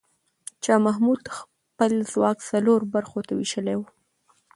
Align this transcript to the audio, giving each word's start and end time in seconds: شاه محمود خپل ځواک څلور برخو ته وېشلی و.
شاه 0.63 0.79
محمود 0.87 1.21
خپل 1.37 1.91
ځواک 2.11 2.37
څلور 2.49 2.79
برخو 2.93 3.19
ته 3.27 3.31
وېشلی 3.35 3.75
و. 3.77 3.81